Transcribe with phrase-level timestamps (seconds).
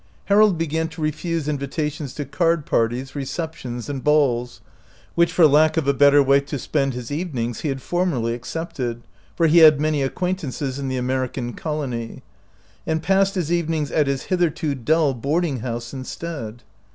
[0.25, 4.59] Harold began to refuse invitations to card parties, receptions, and balls,
[5.13, 8.41] which for lack of a better way to spend his evenings he had formerly ac
[8.45, 9.01] cepted—
[9.35, 12.23] for he had many acquaintances in the American colony—
[12.87, 16.63] and passed his even ings at his hitherto dull boarding house in stead.